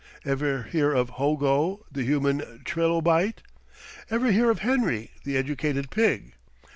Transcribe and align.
Ever 0.25 0.63
hear 0.63 0.91
of 0.91 1.11
Hogo, 1.19 1.85
the 1.91 2.01
Human 2.03 2.63
Trilobite? 2.65 3.43
Ever 4.09 4.31
hear 4.31 4.49
of 4.49 4.57
Henry, 4.61 5.11
the 5.25 5.37
Educated 5.37 5.91
Pig? 5.91 6.33